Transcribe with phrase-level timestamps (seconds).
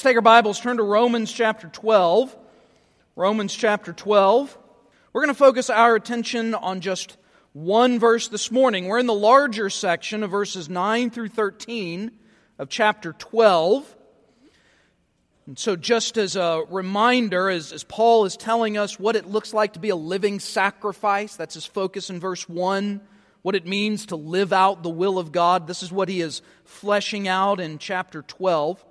[0.00, 2.34] Let's take our Bibles, turn to Romans chapter 12.
[3.16, 4.56] Romans chapter 12.
[5.12, 7.18] We're going to focus our attention on just
[7.52, 8.86] one verse this morning.
[8.86, 12.12] We're in the larger section of verses 9 through 13
[12.58, 13.94] of chapter 12.
[15.46, 19.52] And so, just as a reminder, as, as Paul is telling us what it looks
[19.52, 23.02] like to be a living sacrifice, that's his focus in verse 1,
[23.42, 26.40] what it means to live out the will of God, this is what he is
[26.64, 28.82] fleshing out in chapter 12.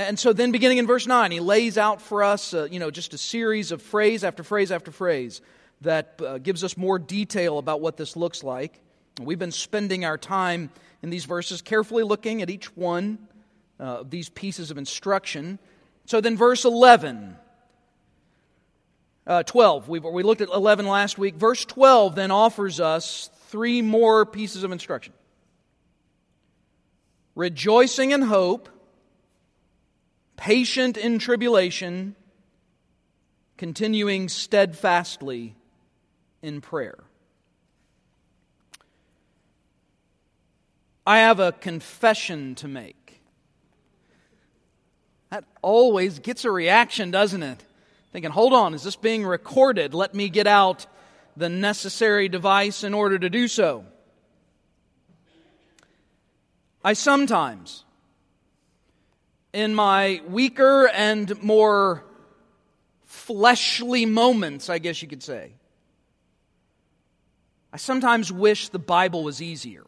[0.00, 2.90] And so then, beginning in verse 9, he lays out for us, uh, you know,
[2.90, 5.42] just a series of phrase after phrase after phrase
[5.82, 8.80] that uh, gives us more detail about what this looks like.
[9.20, 10.70] We've been spending our time
[11.02, 13.18] in these verses carefully looking at each one
[13.78, 15.58] uh, of these pieces of instruction.
[16.06, 17.36] So then, verse 11,
[19.26, 21.34] uh, 12, we, we looked at 11 last week.
[21.34, 25.12] Verse 12 then offers us three more pieces of instruction
[27.34, 28.70] rejoicing in hope
[30.40, 32.16] patient in tribulation,
[33.58, 35.54] continuing steadfastly
[36.40, 36.98] in prayer.
[41.06, 43.20] I have a confession to make.
[45.28, 47.62] That always gets a reaction, doesn't it?
[48.10, 49.92] Thinking, hold on, is this being recorded?
[49.92, 50.86] Let me get out
[51.36, 53.84] the necessary device in order to do so.
[56.82, 57.84] I sometimes
[59.52, 62.04] in my weaker and more
[63.04, 65.52] fleshly moments, I guess you could say.
[67.72, 69.84] I sometimes wish the Bible was easier.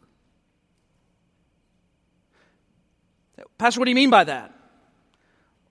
[3.57, 4.53] Pastor, what do you mean by that?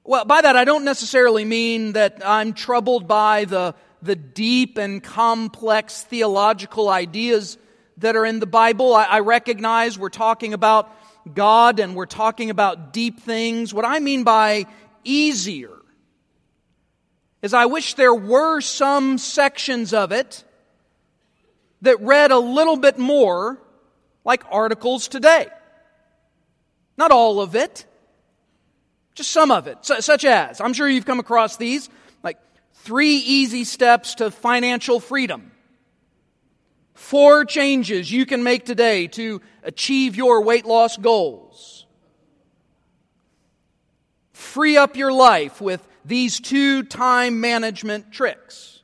[0.05, 5.03] Well, by that, I don't necessarily mean that I'm troubled by the, the deep and
[5.03, 7.57] complex theological ideas
[7.99, 8.95] that are in the Bible.
[8.95, 10.91] I, I recognize we're talking about
[11.33, 13.73] God and we're talking about deep things.
[13.73, 14.67] What I mean by
[15.05, 15.71] easier
[17.43, 20.45] is I wish there were some sections of it
[21.83, 23.61] that read a little bit more
[24.25, 25.47] like articles today.
[26.97, 27.87] Not all of it,
[29.15, 31.89] just some of it, such as, I'm sure you've come across these,
[32.23, 32.39] like
[32.75, 35.52] three easy steps to financial freedom.
[36.95, 41.87] Four changes you can make today to achieve your weight loss goals.
[44.33, 48.81] Free up your life with these two time management tricks.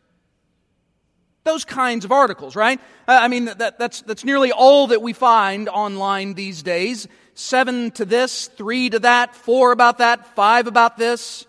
[1.45, 2.79] Those kinds of articles, right?
[3.07, 7.09] Uh, I mean, that, that's, that's nearly all that we find online these days.
[7.33, 11.47] Seven to this, three to that, four about that, five about this.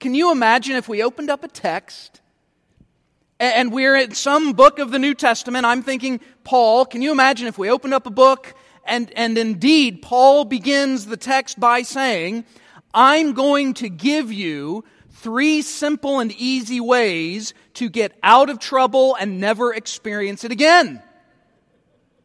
[0.00, 2.21] Can you imagine if we opened up a text
[3.42, 5.66] and we're in some book of the New Testament.
[5.66, 6.86] I'm thinking Paul.
[6.86, 8.54] Can you imagine if we opened up a book
[8.84, 12.44] and, and indeed Paul begins the text by saying,
[12.94, 19.16] I'm going to give you three simple and easy ways to get out of trouble
[19.16, 21.02] and never experience it again.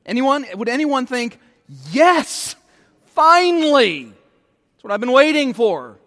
[0.06, 0.46] Anyone?
[0.54, 1.40] Would anyone think,
[1.92, 2.56] yes,
[3.08, 4.04] finally?
[4.06, 5.98] That's what I've been waiting for.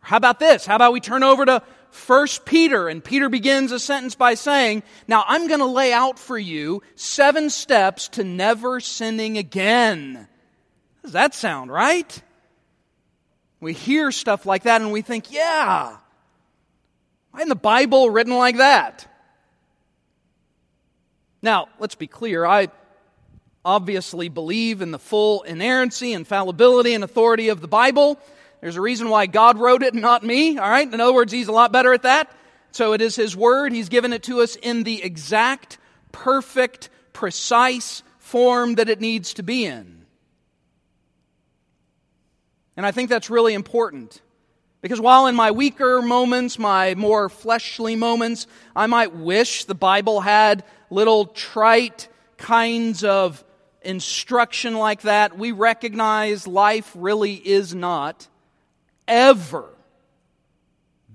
[0.00, 0.64] How about this?
[0.64, 1.62] How about we turn over to
[1.96, 6.18] First Peter, and Peter begins a sentence by saying, Now I'm going to lay out
[6.18, 10.28] for you seven steps to never sinning again.
[11.02, 12.22] Does that sound right?
[13.60, 15.96] We hear stuff like that and we think, yeah,
[17.30, 19.10] why in the Bible written like that?
[21.40, 22.44] Now, let's be clear.
[22.44, 22.68] I
[23.64, 28.20] obviously believe in the full inerrancy, infallibility, and authority of the Bible.
[28.60, 30.92] There's a reason why God wrote it and not me, all right?
[30.92, 32.30] In other words, He's a lot better at that.
[32.72, 33.72] So it is His Word.
[33.72, 35.78] He's given it to us in the exact,
[36.12, 40.04] perfect, precise form that it needs to be in.
[42.76, 44.20] And I think that's really important.
[44.82, 50.20] Because while in my weaker moments, my more fleshly moments, I might wish the Bible
[50.20, 53.42] had little trite kinds of
[53.82, 58.28] instruction like that, we recognize life really is not
[59.08, 59.76] ever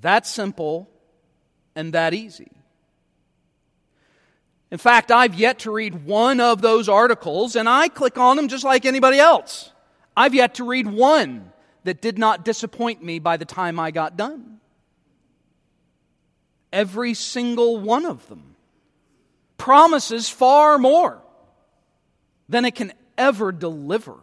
[0.02, 0.90] that simple
[1.76, 2.52] and that easy.
[4.72, 8.48] In fact, I've yet to read one of those articles, and I click on them
[8.48, 9.72] just like anybody else.
[10.16, 11.52] I've yet to read one
[11.84, 14.60] that did not disappoint me by the time I got done.
[16.72, 18.56] Every single one of them
[19.58, 21.22] promises far more
[22.48, 24.16] than it can ever deliver.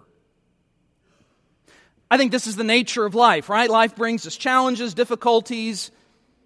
[2.10, 3.68] I think this is the nature of life, right?
[3.68, 5.90] Life brings us challenges, difficulties.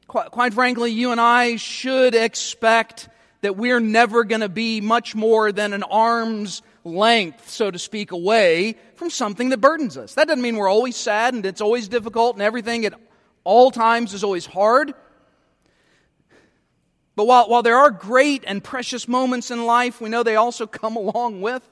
[0.09, 3.09] Quite, quite frankly, you and I should expect
[3.43, 8.11] that we're never going to be much more than an arm's length, so to speak,
[8.11, 10.15] away from something that burdens us.
[10.15, 12.95] That doesn't mean we're always sad and it's always difficult and everything at
[13.45, 14.95] all times is always hard.
[17.15, 20.67] But while, while there are great and precious moments in life, we know they also
[20.67, 21.67] come along with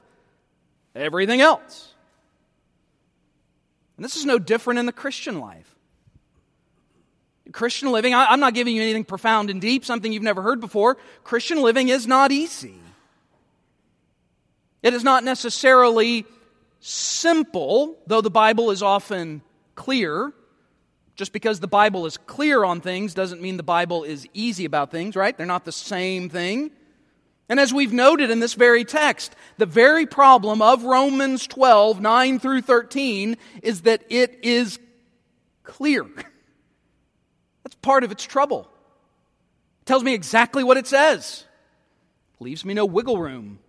[0.95, 1.90] everything else.
[4.01, 5.75] And this is no different in the Christian life.
[7.51, 10.97] Christian living, I'm not giving you anything profound and deep, something you've never heard before.
[11.23, 12.79] Christian living is not easy.
[14.81, 16.25] It is not necessarily
[16.79, 19.43] simple, though the Bible is often
[19.75, 20.33] clear.
[21.15, 24.89] Just because the Bible is clear on things doesn't mean the Bible is easy about
[24.89, 25.37] things, right?
[25.37, 26.71] They're not the same thing.
[27.51, 32.39] And as we've noted in this very text, the very problem of Romans 12, 9
[32.39, 34.79] through 13, is that it is
[35.63, 36.03] clear.
[37.63, 38.69] That's part of its trouble.
[39.81, 41.43] It tells me exactly what it says,
[42.39, 43.59] leaves me no wiggle room.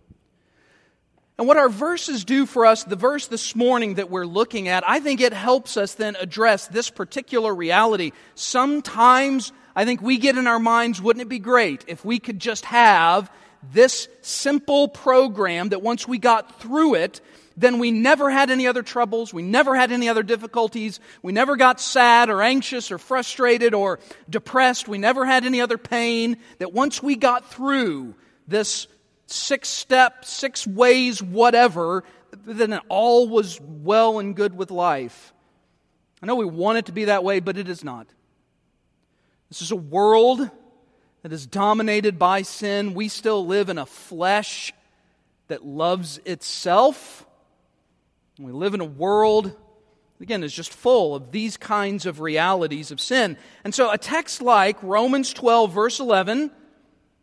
[1.37, 4.87] And what our verses do for us, the verse this morning that we're looking at,
[4.87, 8.13] I think it helps us then address this particular reality.
[8.35, 12.39] Sometimes I think we get in our minds, wouldn't it be great if we could
[12.39, 13.29] just have
[13.71, 17.21] this simple program that once we got through it,
[17.55, 19.33] then we never had any other troubles.
[19.33, 20.99] We never had any other difficulties.
[21.21, 23.99] We never got sad or anxious or frustrated or
[24.29, 24.87] depressed.
[24.87, 26.37] We never had any other pain.
[26.57, 28.15] That once we got through
[28.47, 28.87] this
[29.27, 32.03] six step, six ways, whatever,
[32.45, 35.33] then all was well and good with life.
[36.21, 38.07] I know we want it to be that way, but it is not.
[39.49, 40.49] This is a world
[41.23, 42.93] that is dominated by sin.
[42.93, 44.73] We still live in a flesh
[45.47, 47.25] that loves itself.
[48.37, 49.55] We live in a world,
[50.19, 53.37] again, is just full of these kinds of realities of sin.
[53.63, 56.51] And so a text like Romans 12, verse 11,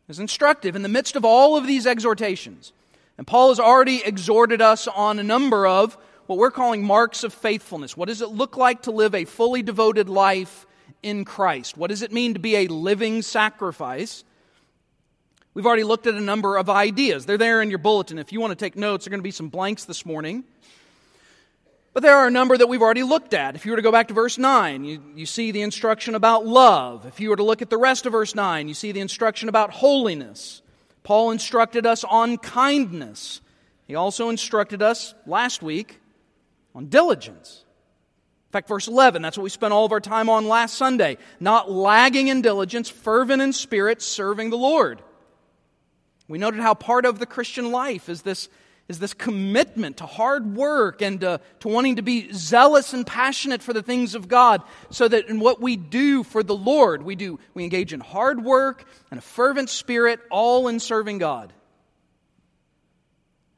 [0.09, 2.73] is instructive in the midst of all of these exhortations.
[3.19, 7.35] And Paul has already exhorted us on a number of what we're calling marks of
[7.35, 7.97] faithfulness.
[7.97, 10.67] What does it look like to live a fully devoted life
[11.03, 11.77] in Christ?
[11.77, 14.25] What does it mean to be a living sacrifice?
[15.53, 17.27] We've already looked at a number of ideas.
[17.27, 18.19] They're there in your bulletin.
[18.19, 20.45] If you want to take notes, there are going to be some blanks this morning.
[21.93, 23.57] But there are a number that we've already looked at.
[23.57, 26.47] If you were to go back to verse 9, you, you see the instruction about
[26.47, 27.05] love.
[27.05, 29.49] If you were to look at the rest of verse 9, you see the instruction
[29.49, 30.63] about holiness.
[31.03, 33.41] Paul instructed us on kindness.
[33.89, 35.99] He also instructed us last week
[36.77, 37.65] on diligence.
[38.51, 41.19] In fact, verse 11, that's what we spent all of our time on last Sunday.
[41.39, 45.01] Not lagging in diligence, fervent in spirit, serving the Lord.
[46.27, 48.49] We noted how part of the Christian life is this
[48.89, 53.63] is this commitment to hard work and to, to wanting to be zealous and passionate
[53.63, 57.15] for the things of God so that in what we do for the Lord, we
[57.15, 61.53] do, we engage in hard work and a fervent spirit, all in serving God.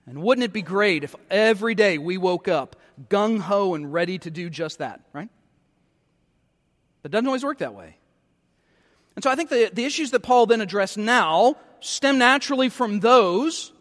[0.07, 2.77] And wouldn't it be great if every day we woke up
[3.09, 5.29] gung ho and ready to do just that, right?
[7.03, 7.97] But it doesn't always work that way.
[9.15, 13.01] And so I think the, the issues that Paul then addressed now stem naturally from
[13.01, 13.73] those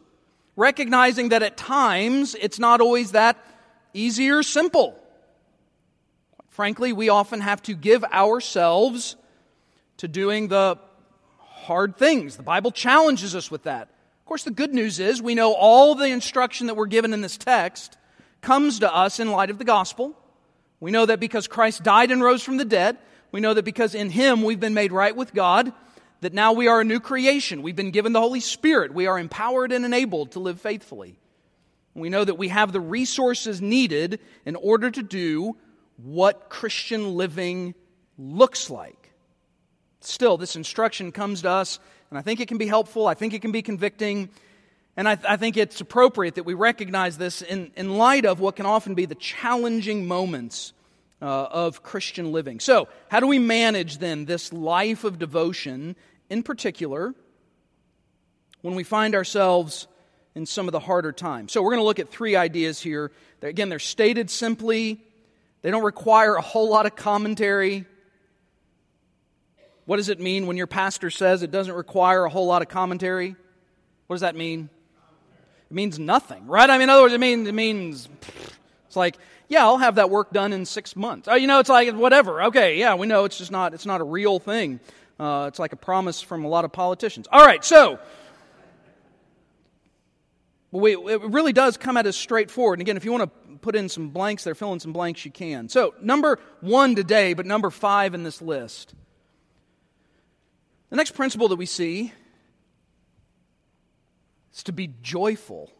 [0.55, 3.37] recognizing that at times it's not always that
[3.93, 4.97] easy or simple.
[6.49, 9.15] Frankly, we often have to give ourselves
[9.97, 10.77] to doing the
[11.37, 12.35] hard things.
[12.35, 13.83] The Bible challenges us with that.
[13.83, 17.21] Of course, the good news is we know all the instruction that we're given in
[17.21, 17.97] this text
[18.41, 20.15] comes to us in light of the gospel.
[20.79, 22.97] We know that because Christ died and rose from the dead,
[23.31, 25.71] we know that because in Him we've been made right with God,
[26.21, 27.61] that now we are a new creation.
[27.61, 28.93] We've been given the Holy Spirit.
[28.93, 31.17] We are empowered and enabled to live faithfully.
[31.93, 35.57] We know that we have the resources needed in order to do
[35.97, 37.75] what Christian living
[38.17, 39.11] looks like.
[39.99, 41.79] Still, this instruction comes to us,
[42.09, 43.07] and I think it can be helpful.
[43.07, 44.29] I think it can be convicting.
[44.97, 48.57] And I, I, think it's appropriate that we recognize this in, in light of what
[48.57, 50.73] can often be the challenging moments
[51.21, 52.59] uh, of Christian living.
[52.59, 55.95] So, how do we manage then this life of devotion
[56.29, 57.13] in particular
[58.61, 59.87] when we find ourselves
[60.35, 61.51] in some of the harder times.
[61.51, 63.11] So, we're going to look at three ideas here.
[63.41, 64.99] Again, they're stated simply,
[65.61, 67.85] they don't require a whole lot of commentary.
[69.85, 72.67] What does it mean when your pastor says it doesn't require a whole lot of
[72.67, 73.35] commentary?
[74.07, 74.69] What does that mean?
[75.71, 76.69] It means nothing, right?
[76.69, 78.09] I mean, in other words, it means, it means
[78.87, 81.29] it's like, yeah, I'll have that work done in six months.
[81.29, 82.43] Oh, you know, it's like whatever.
[82.43, 84.81] Okay, yeah, we know it's just not, it's not a real thing.
[85.17, 87.25] Uh, it's like a promise from a lot of politicians.
[87.31, 87.99] All right, so
[90.73, 92.79] we, it really does come at us straightforward.
[92.79, 95.23] And again, if you want to put in some blanks there, fill in some blanks,
[95.23, 95.69] you can.
[95.69, 98.93] So, number one today, but number five in this list.
[100.89, 102.11] The next principle that we see
[104.51, 105.71] it's to be joyful.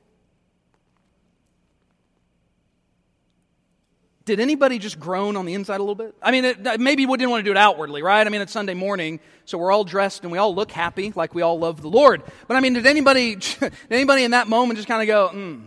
[4.23, 6.15] Did anybody just groan on the inside a little bit?
[6.21, 8.25] I mean, it, maybe we didn't want to do it outwardly, right?
[8.25, 11.33] I mean, it's Sunday morning, so we're all dressed and we all look happy, like
[11.33, 12.21] we all love the Lord.
[12.47, 15.63] But I mean, did anybody, did anybody in that moment just kind of go, mm,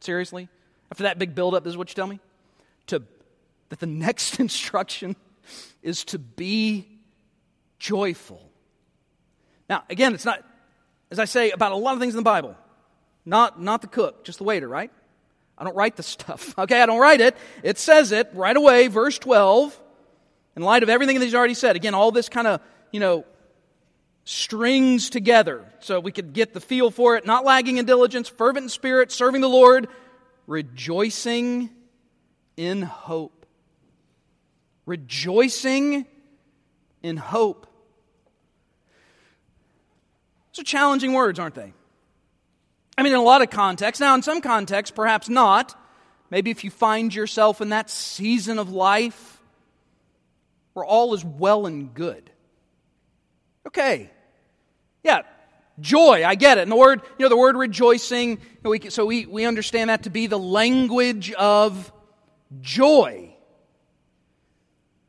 [0.00, 0.48] seriously?
[0.90, 2.20] After that big buildup, this is what you tell me?
[2.86, 3.02] To,
[3.68, 5.14] that the next instruction
[5.82, 6.88] is to be
[7.78, 8.50] joyful.
[9.68, 10.42] Now, again, it's not,
[11.14, 12.56] as I say about a lot of things in the Bible,
[13.24, 14.90] not, not the cook, just the waiter, right?
[15.56, 16.54] I don't write the stuff.
[16.58, 17.36] Okay, I don't write it.
[17.62, 19.80] It says it right away, verse 12.
[20.56, 23.24] In light of everything that he's already said, again, all this kind of, you know,
[24.24, 27.24] strings together so we could get the feel for it.
[27.24, 29.86] Not lagging in diligence, fervent in spirit, serving the Lord,
[30.48, 31.70] rejoicing
[32.56, 33.46] in hope.
[34.84, 36.06] Rejoicing
[37.02, 37.68] in hope.
[40.54, 41.72] Those are challenging words, aren't they?
[42.96, 44.00] I mean, in a lot of contexts.
[44.00, 45.76] Now, in some contexts, perhaps not.
[46.30, 49.42] Maybe if you find yourself in that season of life
[50.74, 52.30] where all is well and good.
[53.66, 54.10] Okay.
[55.02, 55.22] Yeah,
[55.80, 56.62] joy, I get it.
[56.62, 58.38] And the word, you know, the word rejoicing,
[58.88, 61.92] so we, we understand that to be the language of
[62.60, 63.34] joy.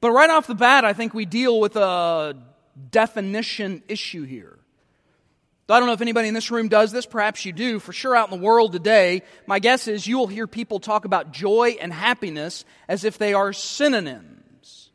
[0.02, 2.36] But right off the bat, I think we deal with a
[2.92, 4.60] definition issue here.
[5.68, 7.08] I don't know if anybody in this room does this.
[7.08, 7.80] Perhaps you do.
[7.80, 11.06] For sure, out in the world today, my guess is you will hear people talk
[11.06, 14.92] about joy and happiness as if they are synonyms.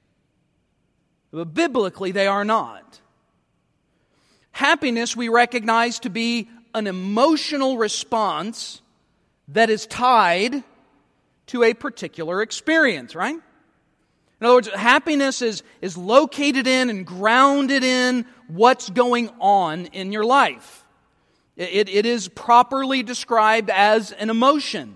[1.33, 3.01] But biblically, they are not.
[4.53, 8.81] Happiness we recognize to be an emotional response
[9.49, 10.63] that is tied
[11.47, 13.35] to a particular experience, right?
[14.41, 20.13] In other words, happiness is, is located in and grounded in what's going on in
[20.13, 20.85] your life.
[21.57, 24.95] It, it is properly described as an emotion.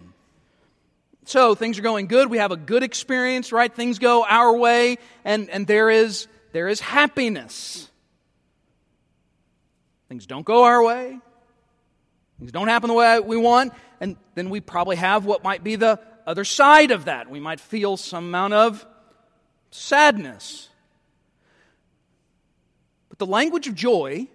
[1.26, 2.30] So things are going good.
[2.30, 3.75] We have a good experience, right?
[3.75, 7.90] Things go our way, and, and there, is, there is happiness.
[10.08, 11.18] Things don't go our way.
[12.38, 13.73] Things don't happen the way we want.
[14.00, 17.30] And then we probably have what might be the other side of that.
[17.30, 18.87] We might feel some amount of
[19.70, 20.68] sadness.
[23.14, 24.26] But the language of joy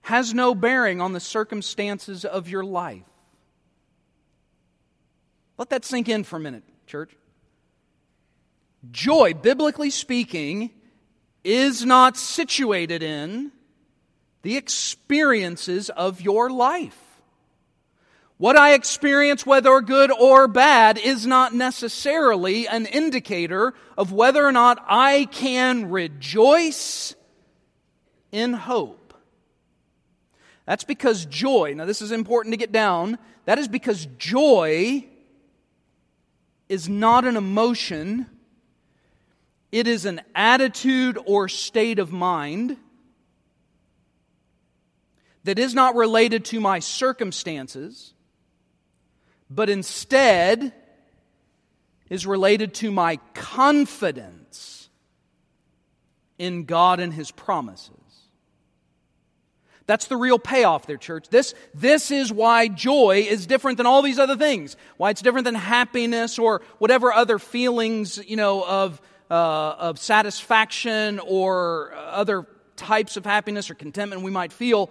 [0.00, 3.04] has no bearing on the circumstances of your life.
[5.56, 7.14] Let that sink in for a minute, church.
[8.90, 10.72] Joy, biblically speaking,
[11.44, 13.52] is not situated in
[14.42, 16.98] the experiences of your life.
[18.42, 24.50] What I experience, whether good or bad, is not necessarily an indicator of whether or
[24.50, 27.14] not I can rejoice
[28.32, 29.14] in hope.
[30.66, 35.06] That's because joy, now this is important to get down, that is because joy
[36.68, 38.26] is not an emotion,
[39.70, 42.76] it is an attitude or state of mind
[45.44, 48.14] that is not related to my circumstances
[49.54, 50.72] but instead
[52.08, 54.88] is related to my confidence
[56.38, 57.96] in God and His promises.
[59.86, 61.28] That's the real payoff there, church.
[61.28, 64.76] This, this is why joy is different than all these other things.
[64.96, 69.34] Why it's different than happiness or whatever other feelings, you know, of, uh,
[69.78, 74.90] of satisfaction or other types of happiness or contentment we might feel.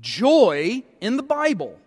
[0.00, 1.78] Joy in the Bible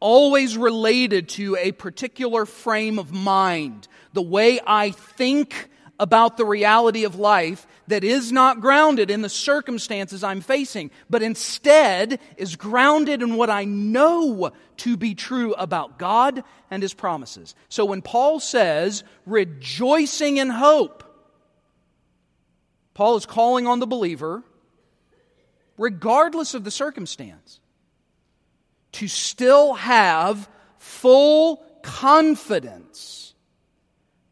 [0.00, 5.68] always related to a particular frame of mind, the way I think
[6.00, 11.22] about the reality of life that is not grounded in the circumstances I'm facing, but
[11.22, 17.54] instead is grounded in what I know to be true about God and His promises.
[17.68, 21.04] So when Paul says, rejoicing in hope,
[22.94, 24.42] Paul is calling on the believer,
[25.76, 27.60] regardless of the circumstance,
[28.92, 33.34] to still have full confidence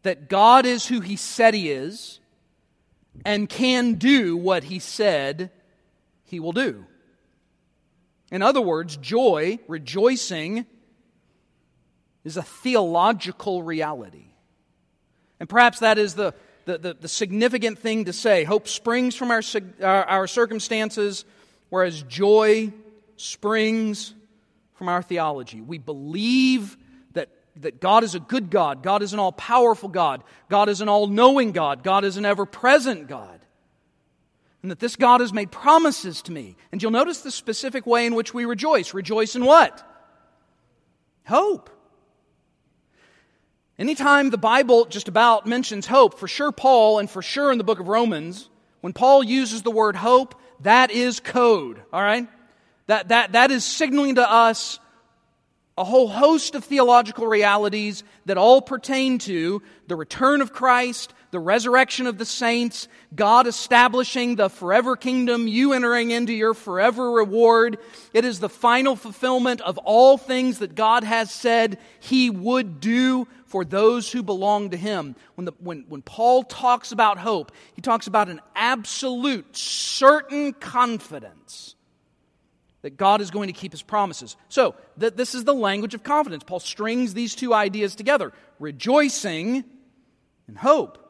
[0.02, 2.20] that God is who He said He is
[3.24, 5.50] and can do what He said
[6.24, 6.84] He will do.
[8.30, 10.66] In other words, joy, rejoicing,
[12.24, 14.26] is a theological reality.
[15.40, 16.34] And perhaps that is the,
[16.66, 18.44] the, the, the significant thing to say.
[18.44, 19.40] Hope springs from our,
[19.82, 21.24] our, our circumstances,
[21.70, 22.72] whereas joy
[23.16, 24.14] springs
[24.78, 25.60] from our theology.
[25.60, 26.76] We believe
[27.12, 30.80] that, that God is a good God, God is an all powerful God, God is
[30.80, 33.40] an all knowing God, God is an ever present God.
[34.62, 36.56] And that this God has made promises to me.
[36.72, 38.92] And you'll notice the specific way in which we rejoice.
[38.92, 39.84] Rejoice in what?
[41.26, 41.70] Hope.
[43.78, 47.64] Anytime the Bible just about mentions hope, for sure Paul and for sure in the
[47.64, 52.26] book of Romans, when Paul uses the word hope, that is code, all right?
[52.88, 54.80] That, that, that is signaling to us
[55.76, 61.38] a whole host of theological realities that all pertain to the return of Christ, the
[61.38, 67.78] resurrection of the saints, God establishing the forever kingdom, you entering into your forever reward.
[68.12, 73.28] It is the final fulfillment of all things that God has said He would do
[73.44, 75.14] for those who belong to Him.
[75.36, 81.76] When, the, when, when Paul talks about hope, he talks about an absolute, certain confidence
[82.82, 84.36] that God is going to keep his promises.
[84.48, 86.44] So, th- this is the language of confidence.
[86.44, 89.64] Paul strings these two ideas together rejoicing
[90.46, 91.04] and hope.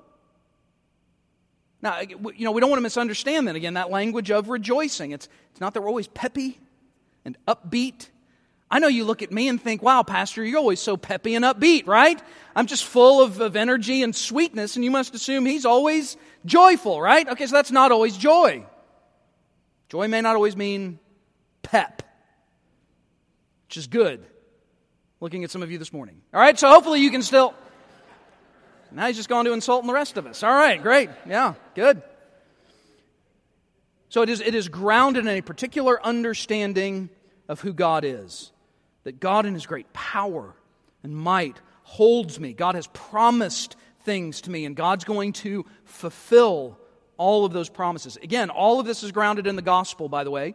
[1.80, 5.12] Now, you know, we don't want to misunderstand that again, that language of rejoicing.
[5.12, 6.58] It's, it's not that we're always peppy
[7.25, 8.08] and upbeat.
[8.70, 11.44] I know you look at me and think, wow, Pastor, you're always so peppy and
[11.44, 12.20] upbeat, right?
[12.56, 17.00] I'm just full of, of energy and sweetness, and you must assume he's always joyful,
[17.00, 17.28] right?
[17.28, 18.66] Okay, so that's not always joy.
[19.88, 20.98] Joy may not always mean
[21.68, 22.02] pep,
[23.66, 24.25] which is good.
[25.20, 26.20] Looking at some of you this morning.
[26.32, 27.54] All right, so hopefully you can still.
[28.90, 30.42] Now he's just going to insulting the rest of us.
[30.42, 31.10] All right, great.
[31.28, 32.02] Yeah, good.
[34.08, 37.10] So it is, it is grounded in a particular understanding
[37.48, 38.50] of who God is.
[39.04, 40.54] That God, in His great power
[41.02, 42.54] and might, holds me.
[42.54, 46.78] God has promised things to me, and God's going to fulfill
[47.18, 48.16] all of those promises.
[48.22, 50.54] Again, all of this is grounded in the gospel, by the way.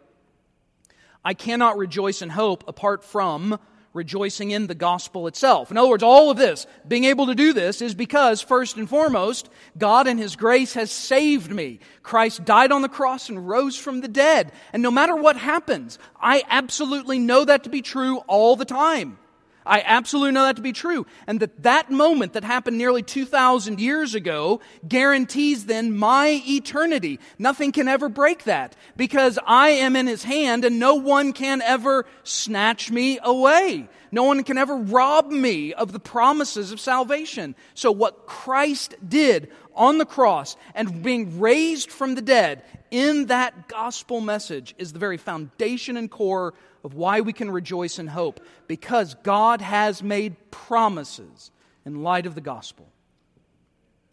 [1.24, 3.58] I cannot rejoice in hope apart from
[3.94, 5.70] rejoicing in the gospel itself.
[5.70, 8.88] In other words, all of this, being able to do this, is because, first and
[8.88, 11.78] foremost, God in His grace has saved me.
[12.02, 14.52] Christ died on the cross and rose from the dead.
[14.72, 19.18] And no matter what happens, I absolutely know that to be true all the time.
[19.66, 21.06] I absolutely know that to be true.
[21.26, 27.18] And that that moment that happened nearly 2,000 years ago guarantees then my eternity.
[27.38, 31.62] Nothing can ever break that because I am in His hand and no one can
[31.62, 33.88] ever snatch me away.
[34.12, 37.56] No one can ever rob me of the promises of salvation.
[37.74, 42.62] So what Christ did on the cross and being raised from the dead
[42.94, 46.54] in that gospel message is the very foundation and core
[46.84, 48.38] of why we can rejoice in hope.
[48.68, 51.50] Because God has made promises
[51.84, 52.86] in light of the gospel.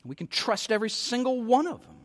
[0.03, 1.95] We can trust every single one of them.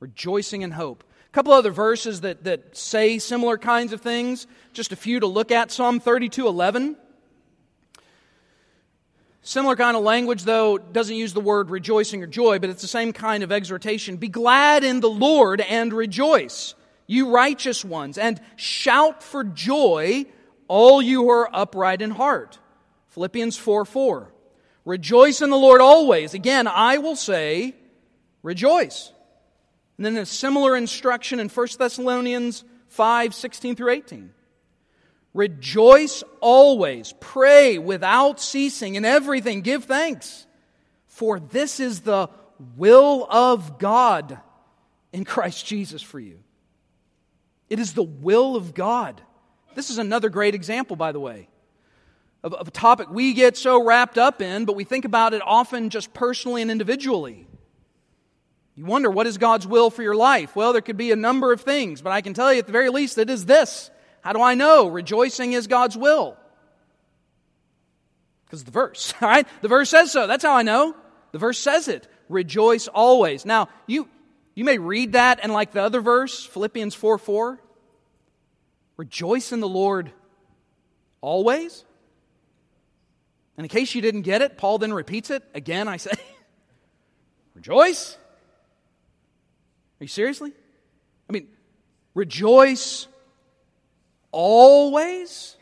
[0.00, 1.04] Rejoicing in hope.
[1.28, 5.26] A couple other verses that, that say similar kinds of things, just a few to
[5.26, 5.70] look at.
[5.70, 6.96] Psalm 32 11.
[9.46, 12.88] Similar kind of language, though, doesn't use the word rejoicing or joy, but it's the
[12.88, 14.16] same kind of exhortation.
[14.16, 16.74] Be glad in the Lord and rejoice,
[17.06, 20.26] you righteous ones, and shout for joy,
[20.66, 22.58] all you who are upright in heart.
[23.10, 24.32] Philippians 4 4.
[24.84, 26.34] Rejoice in the Lord always.
[26.34, 27.76] Again, I will say,
[28.42, 29.12] rejoice.
[29.96, 34.32] And then a similar instruction in 1 Thessalonians 5 16 through 18.
[35.36, 37.12] Rejoice always.
[37.20, 38.94] Pray without ceasing.
[38.94, 40.46] In everything, give thanks.
[41.08, 42.30] For this is the
[42.78, 44.40] will of God
[45.12, 46.38] in Christ Jesus for you.
[47.68, 49.20] It is the will of God.
[49.74, 51.50] This is another great example, by the way,
[52.42, 55.42] of, of, a topic we get so wrapped up in, but we think about it
[55.44, 57.46] often just personally and individually.
[58.74, 60.56] You wonder, what is God's will for your life?
[60.56, 62.72] Well, there could be a number of things, but I can tell you at the
[62.72, 63.90] very least it is this
[64.26, 64.88] how do I know?
[64.88, 66.36] Rejoicing is God's will.
[68.44, 69.46] Because the verse, all right?
[69.62, 70.26] The verse says so.
[70.26, 70.96] That's how I know.
[71.30, 72.08] The verse says it.
[72.28, 73.46] Rejoice always.
[73.46, 74.08] Now, you,
[74.56, 77.60] you may read that and like the other verse, Philippians 4 4.
[78.96, 80.10] Rejoice in the Lord
[81.20, 81.84] always.
[83.56, 85.44] And in case you didn't get it, Paul then repeats it.
[85.54, 86.10] Again, I say,
[87.54, 88.18] rejoice.
[90.00, 90.52] Are you seriously?
[91.30, 91.46] I mean,
[92.12, 93.06] rejoice
[94.36, 95.56] always?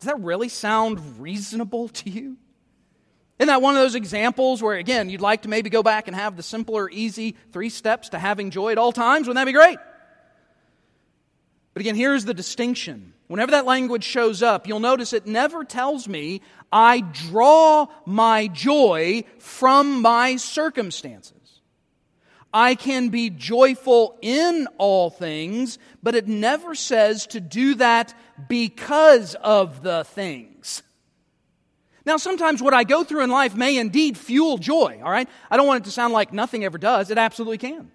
[0.00, 2.36] Does that really sound reasonable to you?
[3.38, 6.16] Isn't that one of those examples where, again, you'd like to maybe go back and
[6.16, 9.28] have the simpler, easy three steps to having joy at all times?
[9.28, 9.78] Wouldn't that be great?
[11.72, 13.14] But again, here's the distinction.
[13.28, 19.24] Whenever that language shows up, you'll notice it never tells me I draw my joy
[19.38, 21.41] from my circumstances.
[22.52, 28.14] I can be joyful in all things, but it never says to do that
[28.48, 30.82] because of the things.
[32.04, 35.28] Now, sometimes what I go through in life may indeed fuel joy, all right?
[35.50, 37.10] I don't want it to sound like nothing ever does.
[37.10, 37.90] It absolutely can.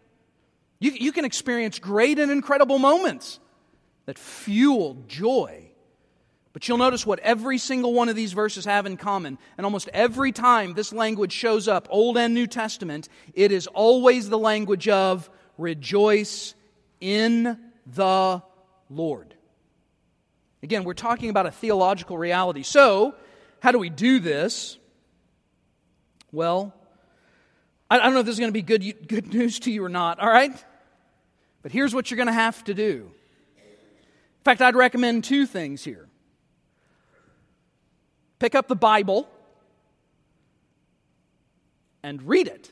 [0.79, 3.39] You, you can experience great and incredible moments
[4.05, 5.66] that fuel joy.
[6.57, 9.37] But you'll notice what every single one of these verses have in common.
[9.57, 14.27] And almost every time this language shows up, Old and New Testament, it is always
[14.27, 16.55] the language of rejoice
[16.99, 18.41] in the
[18.89, 19.35] Lord.
[20.63, 22.63] Again, we're talking about a theological reality.
[22.63, 23.13] So,
[23.59, 24.79] how do we do this?
[26.31, 26.73] Well,
[27.87, 29.89] I don't know if this is going to be good, good news to you or
[29.89, 30.55] not, all right?
[31.61, 33.11] But here's what you're going to have to do.
[33.57, 36.06] In fact, I'd recommend two things here
[38.39, 39.29] pick up the Bible
[42.03, 42.71] and read it.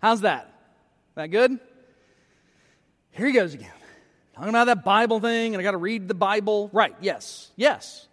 [0.00, 0.50] How's that?
[1.14, 1.58] That good?
[3.12, 3.70] Here he goes again.
[4.34, 6.68] Talking about that Bible thing, and I got to read the Bible.
[6.72, 8.08] Right, yes, yes.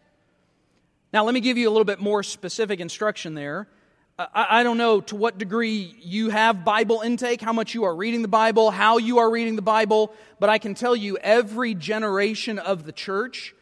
[1.12, 3.67] Now, let me give you a little bit more specific instruction there.
[4.19, 7.95] I, I don't know to what degree you have Bible intake, how much you are
[7.95, 11.74] reading the Bible, how you are reading the Bible, but I can tell you every
[11.74, 13.56] generation of the church,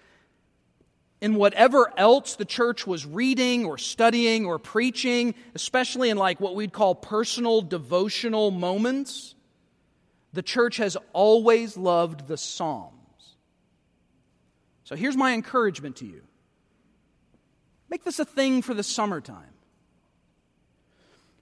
[1.22, 6.56] in whatever else the church was reading or studying or preaching, especially in like what
[6.56, 9.36] we'd call personal devotional moments,
[10.32, 12.94] the church has always loved the Psalms.
[14.84, 16.22] So here's my encouragement to you
[17.90, 19.54] make this a thing for the summertime.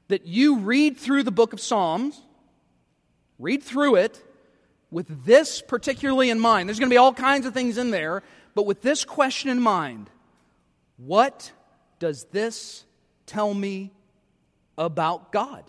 [0.08, 2.22] That you read through the book of Psalms,
[3.38, 4.24] read through it
[4.90, 6.70] with this particularly in mind.
[6.70, 8.24] There's going to be all kinds of things in there,
[8.58, 10.10] but with this question in mind
[10.98, 11.52] what
[12.00, 12.86] does this
[13.28, 13.92] tell me
[14.80, 15.64] about God?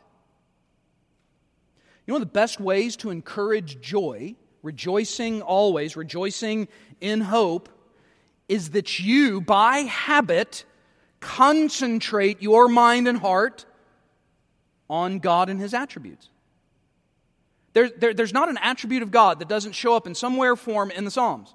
[2.07, 6.67] You know, one of the best ways to encourage joy, rejoicing always, rejoicing
[7.03, 7.69] in hope,
[8.49, 10.65] is that you, by habit,
[11.21, 13.67] concentrate your mind and heart
[14.89, 16.31] on God and His attributes.
[17.75, 20.91] There, there, there's not an attribute of God that doesn't show up in somewhere form
[20.91, 21.55] in the Psalms.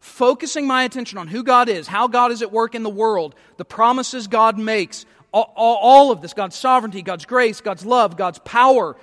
[0.00, 3.34] Focusing my attention on who God is, how God is at work in the world,
[3.56, 8.38] the promises God makes, all, all, of this God's sovereignty, God's grace, God's love, God's
[8.40, 8.96] power,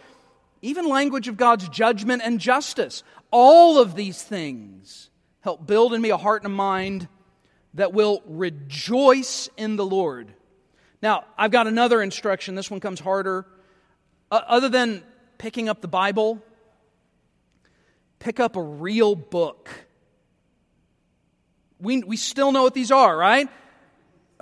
[0.62, 3.03] even language of God's judgment and justice.
[3.32, 5.10] All of these things
[5.41, 7.08] help build in me a heart and a mind
[7.73, 10.34] that will rejoice in the Lord.
[11.01, 12.56] Now, I've got another instruction.
[12.56, 13.45] This one comes harder.
[14.32, 15.03] Uh, other than
[15.38, 16.41] picking up the Bible,
[18.19, 19.69] pick up a real book.
[21.83, 23.49] We, we still know what these are, right?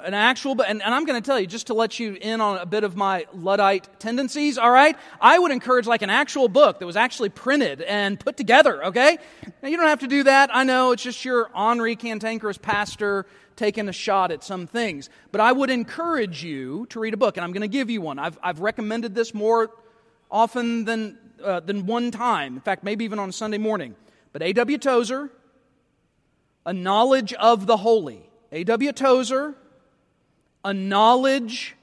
[0.04, 2.58] an actual, and, and I'm going to tell you, just to let you in on
[2.58, 4.98] a bit of my Luddite tendencies, all right?
[5.20, 9.18] I would encourage like an actual book that was actually printed and put together, okay?
[9.62, 10.50] Now, you don't have to do that.
[10.54, 13.26] I know it's just your Henri Cantankerous pastor
[13.56, 15.10] taking a shot at some things.
[15.32, 18.02] But I would encourage you to read a book, and I'm going to give you
[18.02, 18.18] one.
[18.18, 19.72] I've, I've recommended this more
[20.30, 22.56] often than, uh, than one time.
[22.56, 23.96] In fact, maybe even on Sunday morning.
[24.34, 24.78] But A.W.
[24.78, 25.30] Tozer,
[26.66, 28.30] A Knowledge of the Holy.
[28.52, 28.92] A.W.
[28.92, 29.56] Tozer,
[30.64, 31.76] a knowledge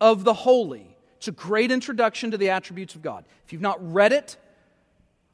[0.00, 0.96] of the holy.
[1.18, 3.24] It's a great introduction to the attributes of God.
[3.44, 4.36] If you've not read it,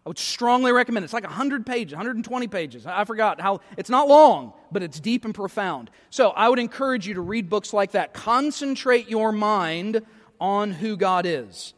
[0.04, 1.06] I would strongly recommend it.
[1.06, 2.86] It's like 100 pages, 120 pages.
[2.86, 5.90] I forgot how, it's not long, but it's deep and profound.
[6.10, 8.12] So I would encourage you to read books like that.
[8.12, 10.02] Concentrate your mind
[10.40, 11.74] on who God is.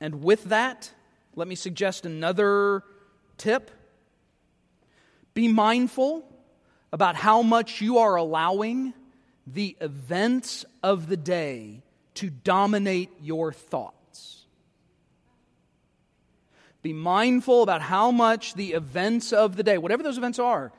[0.00, 0.90] And with that,
[1.36, 2.82] let me suggest another
[3.38, 3.70] tip.
[5.32, 6.24] Be mindful
[6.94, 8.94] about how much you are allowing
[9.48, 11.82] the events of the day
[12.14, 14.46] to dominate your thoughts.
[16.82, 20.70] Be mindful about how much the events of the day, whatever those events are,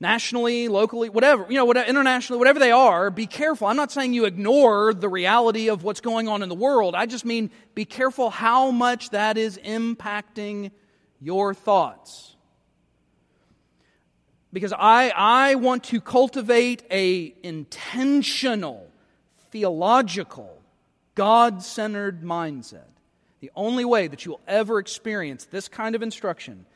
[0.00, 3.66] nationally, locally, whatever, you know, whatever, internationally, whatever they are, be careful.
[3.66, 6.94] I'm not saying you ignore the reality of what's going on in the world.
[6.94, 10.70] I just mean be careful how much that is impacting
[11.20, 12.36] your thoughts
[14.52, 18.88] because I, I want to cultivate a intentional,
[19.50, 20.60] theological,
[21.14, 22.88] God-centered mindset.
[23.40, 26.66] The only way that you will ever experience this kind of instruction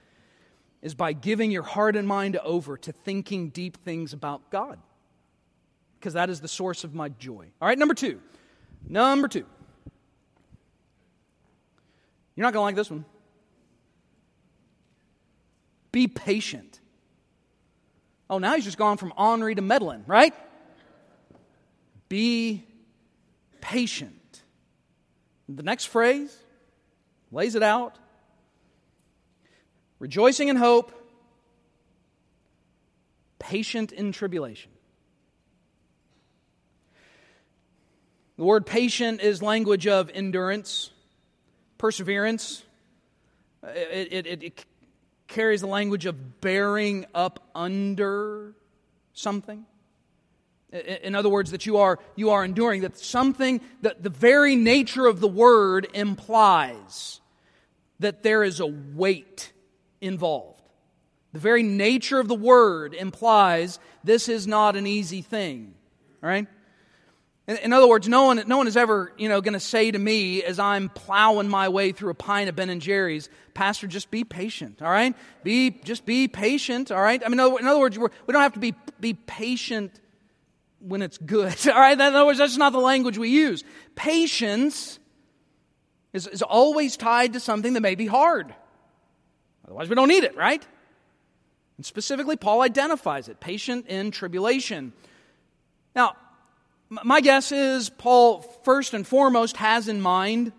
[0.83, 4.79] is by giving your heart and mind over to thinking deep things about God.
[5.99, 7.47] Because that is the source of my joy.
[7.61, 8.21] All right, number two.
[8.87, 9.47] Number two.
[12.37, 13.05] You're not going to like this one.
[15.93, 16.81] Be patient.
[18.29, 20.35] Oh, now he's just gone from Henri to meddling, right?
[22.09, 22.65] Be
[23.61, 24.43] patient.
[25.49, 26.37] The next phrase
[27.31, 27.99] lays it out
[29.99, 30.93] rejoicing in hope,
[33.39, 34.71] patient in tribulation.
[38.37, 40.91] The word patient is language of endurance,
[41.79, 42.63] perseverance.
[43.63, 44.65] It, it, it
[45.35, 48.55] carries the language of bearing up under
[49.13, 49.67] something.
[50.73, 55.07] In other words, that you are, you are enduring, that something, that the very nature
[55.07, 57.21] of the word implies
[57.99, 59.53] that there is a weight
[60.01, 60.63] involved.
[61.33, 65.75] The very nature of the word implies this is not an easy thing.
[66.23, 66.47] All right?
[67.47, 69.91] In, in other words, no one, no one is ever, you know, going to say
[69.91, 73.87] to me as I'm plowing my way through a pint of Ben and Jerry's, Pastor,
[73.87, 75.15] just be patient, all right?
[75.43, 77.23] Be, just be patient, all right?
[77.25, 80.01] I mean, in other words, we do not have to be, be patient
[80.81, 81.93] when it's good, all right?
[81.93, 83.63] In other words, that's not the language we use.
[83.95, 84.99] Patience
[86.13, 88.55] is, is always tied to something that may be hard.
[89.67, 90.67] Otherwise, we don't need it, right?
[91.77, 94.93] And specifically, Paul identifies it patient in tribulation.
[95.95, 96.17] Now,
[96.91, 100.53] my guess is Paul, first and foremost, has in mind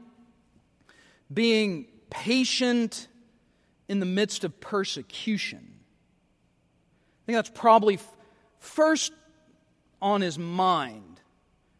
[1.34, 3.08] being patient
[3.88, 5.76] in the midst of persecution.
[5.80, 8.00] I think that's probably
[8.60, 9.14] first
[10.02, 11.20] on his mind.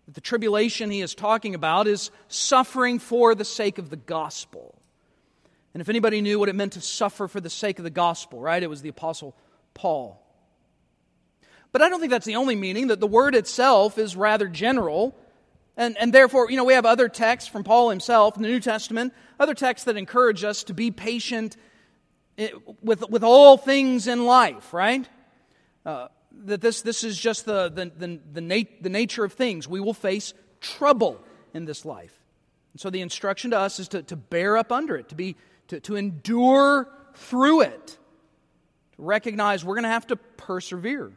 [0.06, 4.80] That the tribulation he is talking about is suffering for the sake of the gospel.
[5.74, 8.40] And if anybody knew what it meant to suffer for the sake of the gospel,
[8.40, 9.36] right, it was the Apostle
[9.74, 10.25] Paul.
[11.76, 15.14] But I don't think that's the only meaning, that the word itself is rather general.
[15.76, 18.62] And, and therefore, you know, we have other texts from Paul himself in the New
[18.62, 21.58] Testament, other texts that encourage us to be patient
[22.82, 25.06] with, with all things in life, right?
[25.86, 26.08] Uh,
[26.46, 29.68] that this, this is just the, the, the, the, nat- the nature of things.
[29.68, 31.22] We will face trouble
[31.54, 32.18] in this life.
[32.72, 35.36] And so the instruction to us is to, to bear up under it, to, be,
[35.68, 37.88] to, to endure through it,
[38.96, 41.12] to recognize we're going to have to persevere.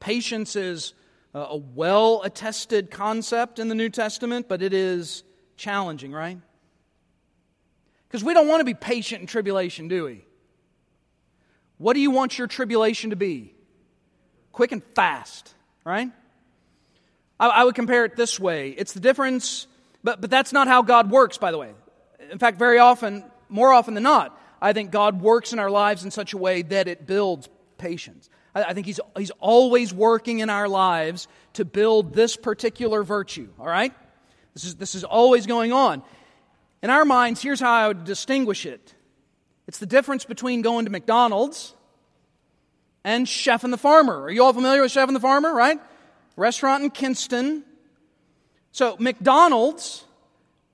[0.00, 0.94] Patience is
[1.34, 5.22] a well attested concept in the New Testament, but it is
[5.56, 6.38] challenging, right?
[8.08, 10.24] Because we don't want to be patient in tribulation, do we?
[11.76, 13.54] What do you want your tribulation to be?
[14.52, 16.10] Quick and fast, right?
[17.38, 19.66] I, I, would compare it this way it's the difference,
[20.02, 21.72] but, but that's not how God works, by the way.
[22.30, 26.04] In fact, very often, more often than not, I think God works in our lives
[26.04, 28.28] in such a way that it builds patience.
[28.54, 33.66] I think he's, he's always working in our lives to build this particular virtue, all
[33.66, 33.92] right?
[34.54, 36.02] This is, this is always going on.
[36.82, 38.94] In our minds, here's how I would distinguish it
[39.66, 41.74] it's the difference between going to McDonald's
[43.04, 44.22] and Chef and the Farmer.
[44.22, 45.78] Are you all familiar with Chef and the Farmer, right?
[46.36, 47.64] Restaurant in Kinston.
[48.72, 50.04] So, McDonald's,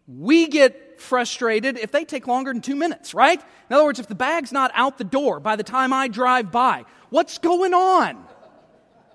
[0.07, 3.41] we get frustrated if they take longer than two minutes, right?
[3.41, 6.51] In other words, if the bag's not out the door by the time I drive
[6.53, 8.27] by, What's going on?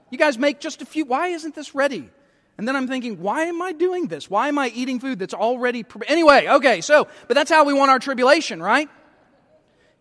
[0.10, 1.04] You guys make just a few.
[1.04, 2.10] Why isn't this ready?
[2.58, 4.30] And then I'm thinking, why am I doing this?
[4.30, 5.84] Why am I eating food that's already.
[5.84, 8.88] Pre- anyway, okay, so, but that's how we want our tribulation, right?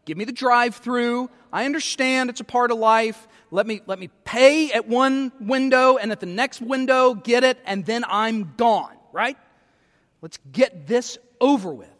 [0.04, 1.28] Give me the drive through.
[1.52, 3.26] I understand it's a part of life.
[3.50, 7.58] Let me, let me pay at one window and at the next window get it,
[7.66, 9.36] and then I'm gone, right?
[10.22, 11.90] Let's get this over with.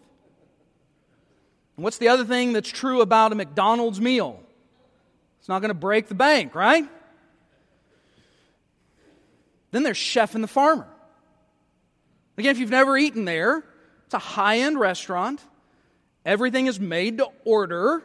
[1.77, 4.45] And what's the other thing that's true about a McDonald's meal?
[5.49, 6.87] It's not going to break the bank, right?
[9.71, 10.87] Then there's Chef and the Farmer.
[12.37, 13.65] Again, if you've never eaten there,
[14.05, 15.43] it's a high end restaurant.
[16.27, 18.05] Everything is made to order.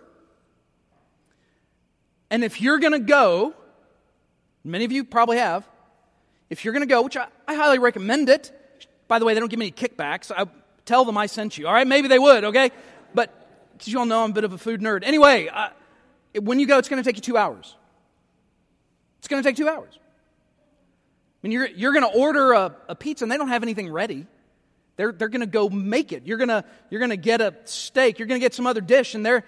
[2.29, 3.53] And if you're going to go,
[4.63, 5.67] many of you probably have,
[6.49, 8.57] if you're going to go, which I, I, highly recommend it,
[9.09, 10.31] by the way, they don't give me any kickbacks.
[10.31, 10.45] I
[10.85, 11.67] tell them I sent you.
[11.67, 12.71] All right, maybe they would, okay?
[13.13, 15.03] But because you all know I'm a bit of a food nerd.
[15.03, 15.49] Anyway,
[16.41, 17.75] when you go, it's going to take you two hours.
[19.19, 19.93] It's going to take two hours.
[19.97, 23.91] I mean, you're, you're going to order a, a pizza and they don't have anything
[23.91, 24.27] ready.
[24.95, 26.25] They're, they're going to go make it.
[26.25, 28.19] You're going you're to get a steak.
[28.19, 29.43] You're going to get some other dish, and they're,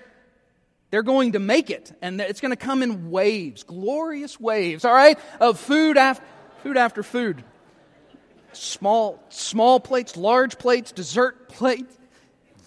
[0.90, 1.96] they're going to make it.
[2.02, 6.26] And it's going to come in waves, glorious waves, all right, of food after,
[6.64, 7.44] food after food.
[8.54, 11.96] Small, small plates, large plates, dessert plates.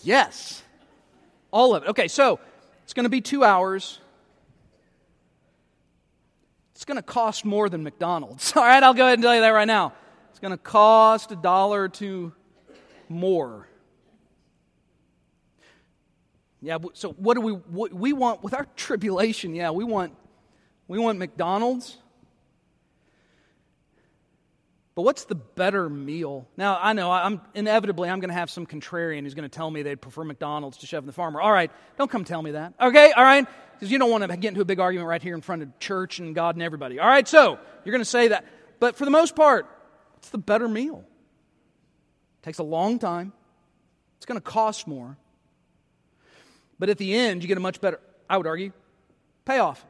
[0.02, 0.62] Yes.
[1.50, 1.88] All of it.
[1.90, 2.38] Okay, so
[2.84, 3.98] it's going to be two hours
[6.78, 8.52] it's going to cost more than McDonald's.
[8.56, 9.94] All right, I'll go ahead and tell you that right now.
[10.30, 12.32] It's going to cost a dollar or two
[13.08, 13.66] more.
[16.60, 19.56] Yeah, so what do we what we want with our tribulation?
[19.56, 20.14] Yeah, we want
[20.86, 21.96] we want McDonald's.
[24.94, 26.46] But what's the better meal?
[26.56, 29.68] Now, I know I'm inevitably I'm going to have some contrarian who's going to tell
[29.68, 31.40] me they'd prefer McDonald's to Chef the Farmer.
[31.40, 32.74] All right, don't come tell me that.
[32.80, 33.48] Okay, all right?
[33.78, 35.78] Because you don't want to get into a big argument right here in front of
[35.78, 36.98] church and God and everybody.
[36.98, 38.44] All right, so you're going to say that.
[38.80, 39.66] But for the most part,
[40.16, 41.04] it's the better meal?
[42.40, 43.32] It takes a long time,
[44.16, 45.16] it's going to cost more.
[46.78, 48.72] But at the end, you get a much better, I would argue,
[49.44, 49.84] payoff.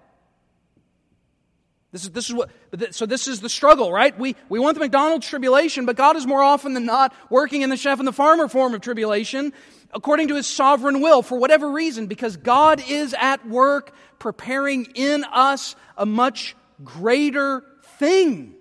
[1.91, 2.51] This is, this is what,
[2.91, 4.17] so this is the struggle, right?
[4.19, 7.71] We, we want the McDonald's tribulation, but God is more often than not working in
[7.71, 9.55] the chef and the farmer form of tribulation
[9.93, 15.25] according to his sovereign will for whatever reason, because God is at work preparing in
[15.25, 18.55] us a much greater thing.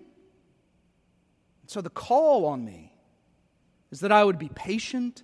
[1.67, 2.93] So the call on me
[3.91, 5.23] is that I would be patient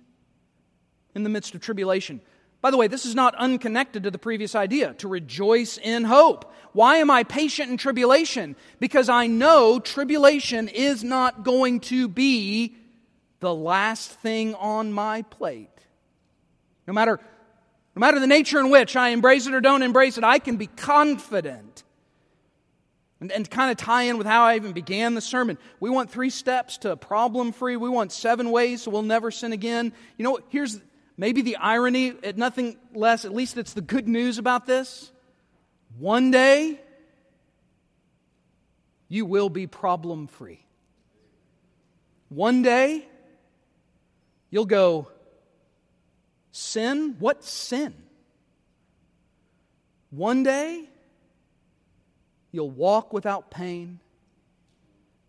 [1.14, 2.20] in the midst of tribulation.
[2.64, 6.50] By the way, this is not unconnected to the previous idea to rejoice in hope.
[6.72, 8.56] Why am I patient in tribulation?
[8.80, 12.74] Because I know tribulation is not going to be
[13.40, 15.68] the last thing on my plate.
[16.86, 17.20] No matter,
[17.94, 20.56] no matter the nature in which I embrace it or don't embrace it, I can
[20.56, 21.84] be confident.
[23.20, 25.58] And, and kind of tie in with how I even began the sermon.
[25.80, 27.76] We want three steps to problem free.
[27.76, 29.92] We want seven ways so we'll never sin again.
[30.16, 30.80] You know, here's
[31.16, 35.10] maybe the irony, at nothing less, at least it's the good news about this.
[35.98, 36.80] One day,
[39.08, 40.64] you will be problem free.
[42.28, 43.06] One day,
[44.50, 45.08] you'll go,
[46.56, 47.16] Sin?
[47.18, 47.92] What sin?
[50.10, 50.88] One day,
[52.52, 53.98] you'll walk without pain.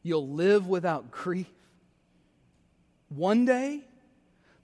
[0.04, 1.50] You'll live without grief.
[3.10, 3.82] One day,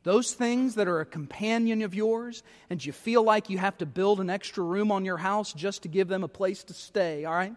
[0.04, 3.86] those things that are a companion of yours, and you feel like you have to
[3.86, 7.26] build an extra room on your house just to give them a place to stay,
[7.26, 7.56] all right?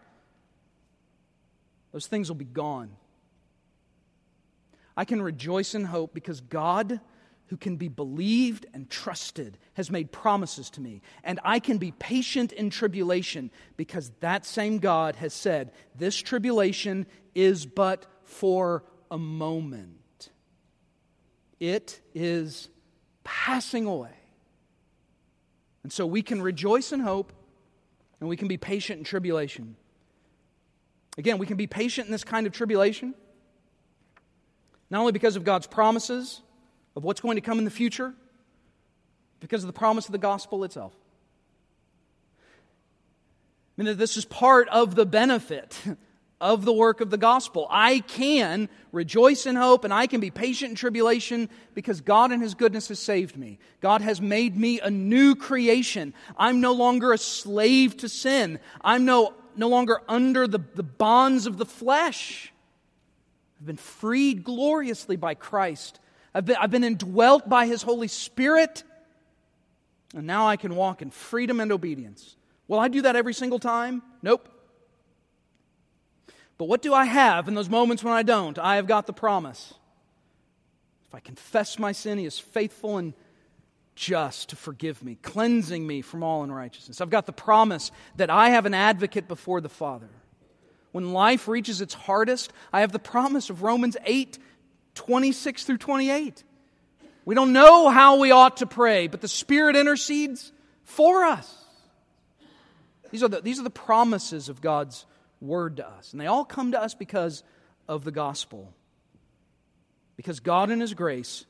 [1.92, 2.90] Those things will be gone.
[4.96, 7.00] I can rejoice in hope because God
[7.48, 11.02] who can be believed and trusted has made promises to me.
[11.22, 17.06] And I can be patient in tribulation because that same God has said, This tribulation
[17.34, 19.98] is but for a moment.
[21.64, 22.68] It is
[23.24, 24.12] passing away.
[25.82, 27.32] And so we can rejoice in hope
[28.20, 29.76] and we can be patient in tribulation.
[31.16, 33.14] Again, we can be patient in this kind of tribulation,
[34.90, 36.42] not only because of God's promises
[36.96, 38.12] of what's going to come in the future
[39.40, 40.92] because of the promise of the gospel itself.
[43.78, 45.80] I mean, this is part of the benefit
[46.44, 47.66] of the work of the gospel.
[47.70, 52.40] I can rejoice in hope and I can be patient in tribulation because God in
[52.40, 53.58] His goodness has saved me.
[53.80, 56.14] God has made me a new creation.
[56.36, 58.60] I'm no longer a slave to sin.
[58.82, 62.52] I'm no, no longer under the, the bonds of the flesh.
[63.58, 65.98] I've been freed gloriously by Christ
[66.34, 68.82] I've been, I've been indwelt by His Holy Spirit,
[70.14, 72.36] and now I can walk in freedom and obedience.
[72.66, 74.02] Will I do that every single time?
[74.20, 74.48] Nope.
[76.56, 78.58] But what do I have in those moments when I don't?
[78.58, 79.74] I have got the promise.
[81.06, 83.14] If I confess my sin, He is faithful and
[83.94, 87.00] just to forgive me, cleansing me from all unrighteousness.
[87.00, 90.08] I've got the promise that I have an advocate before the Father.
[90.92, 94.38] When life reaches its hardest, I have the promise of Romans 8
[94.94, 96.44] 26 through 28.
[97.24, 100.52] We don't know how we ought to pray, but the Spirit intercedes
[100.84, 101.52] for us.
[103.10, 105.04] These are the, these are the promises of God's
[105.44, 106.12] word to us.
[106.12, 107.42] And they all come to us because
[107.88, 108.72] of the gospel.
[110.16, 111.44] Because God, in His grace,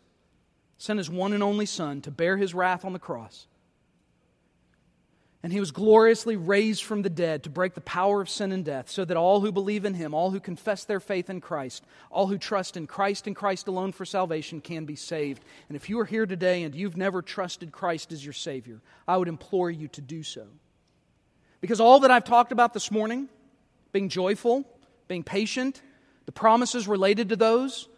[0.79, 3.47] sent His one and only Son to bear His wrath on the cross
[5.45, 8.65] and he was gloriously raised from the dead to break the power of sin and
[8.65, 11.85] death, so that all who believe in him, all who confess their faith in Christ,
[12.11, 15.45] all who trust in Christ and Christ alone for salvation can be saved.
[15.69, 19.19] And if you are here today and you've never trusted Christ as your Savior, I
[19.19, 20.47] would implore you to do so.
[21.61, 23.29] Because all that I've talked about this morning,
[23.95, 24.65] being joyful,
[25.07, 25.81] being patient,
[26.27, 27.89] the promises related to those,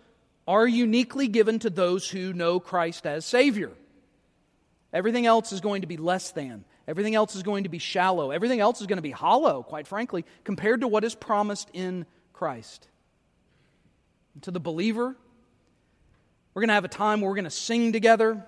[0.47, 3.73] are uniquely given to those who know Christ as Savior.
[4.93, 6.65] Everything else is going to be less than.
[6.87, 8.31] Everything else is going to be shallow.
[8.31, 12.05] Everything else is going to be hollow, quite frankly, compared to what is promised in
[12.33, 12.87] Christ.
[14.35, 15.17] And to the believer,
[16.53, 18.45] we're going to have a time where we're going to sing together.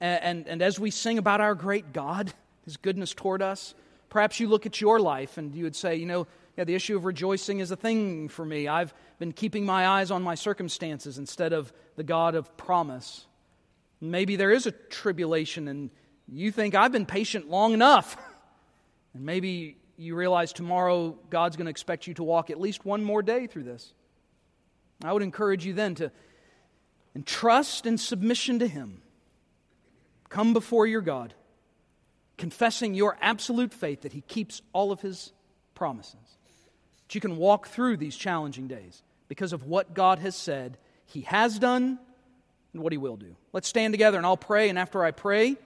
[0.00, 2.32] And, and, and, as we sing about our great God,
[2.64, 3.74] His goodness toward us,
[4.08, 6.26] perhaps you look at your life and you would say, you know,
[6.60, 8.68] yeah, the issue of rejoicing is a thing for me.
[8.68, 13.24] I've been keeping my eyes on my circumstances instead of the God of promise.
[13.98, 15.88] Maybe there is a tribulation and
[16.28, 18.16] you think I've been patient long enough.
[19.12, 23.02] And maybe you realize tomorrow God's going to expect you to walk at least one
[23.02, 23.92] more day through this.
[25.02, 26.12] I would encourage you then to
[27.16, 29.02] entrust and submission to Him.
[30.28, 31.34] Come before your God,
[32.38, 35.32] confessing your absolute faith that He keeps all of His
[35.74, 36.38] promises.
[37.10, 41.22] That you can walk through these challenging days because of what God has said He
[41.22, 41.98] has done
[42.72, 43.34] and what He will do.
[43.52, 45.56] Let's stand together and I'll pray, and after I pray,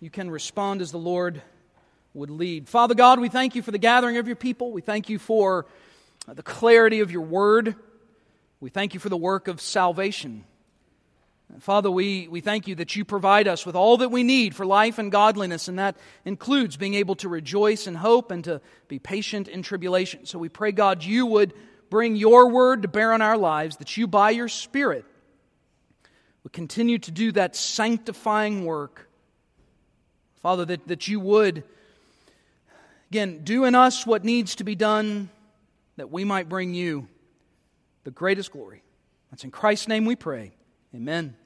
[0.00, 1.40] you can respond as the Lord
[2.14, 2.68] would lead.
[2.68, 4.72] Father God, we thank you for the gathering of your people.
[4.72, 5.66] We thank you for
[6.26, 7.76] the clarity of your word.
[8.58, 10.42] We thank you for the work of salvation.
[11.60, 14.66] Father, we, we thank you that you provide us with all that we need for
[14.66, 18.98] life and godliness, and that includes being able to rejoice in hope and to be
[18.98, 20.26] patient in tribulation.
[20.26, 21.54] So we pray, God, you would
[21.88, 25.06] bring your word to bear on our lives, that you, by your Spirit,
[26.44, 29.08] would continue to do that sanctifying work.
[30.42, 31.64] Father, that, that you would,
[33.10, 35.30] again, do in us what needs to be done,
[35.96, 37.08] that we might bring you
[38.04, 38.82] the greatest glory.
[39.30, 40.52] That's in Christ's name we pray.
[40.94, 41.36] Amen.